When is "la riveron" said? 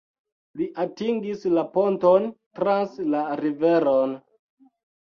3.13-4.21